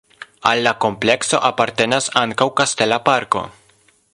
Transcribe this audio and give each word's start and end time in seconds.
Al 0.51 0.61
la 0.67 0.71
komplekso 0.85 1.41
apartenas 1.49 2.09
ankaŭ 2.23 2.49
kastela 2.61 2.99
parko. 3.11 3.45